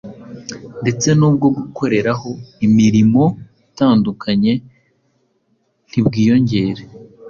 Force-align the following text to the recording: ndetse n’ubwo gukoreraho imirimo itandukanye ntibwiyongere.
ndetse 0.81 1.07
n’ubwo 1.19 1.47
gukoreraho 1.57 2.29
imirimo 2.65 3.23
itandukanye 3.67 4.53
ntibwiyongere. 5.89 6.81